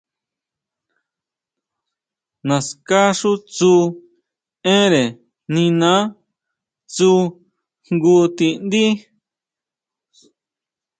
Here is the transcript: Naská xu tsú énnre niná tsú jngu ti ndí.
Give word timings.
Naská 2.47 3.01
xu 3.19 3.31
tsú 3.53 3.73
énnre 4.75 5.03
niná 5.53 5.93
tsú 6.93 7.11
jngu 7.93 8.15
ti 8.37 8.47
ndí. 8.65 8.85